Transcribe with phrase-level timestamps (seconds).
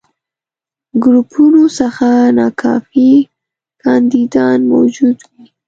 [1.03, 2.07] ګروپونو څخه
[2.37, 3.09] ناکافي
[3.83, 5.45] کانديدان موجود وي.